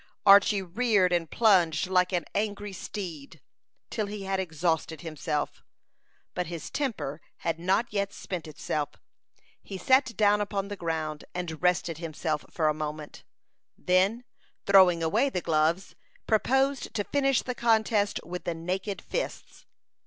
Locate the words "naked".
18.55-19.03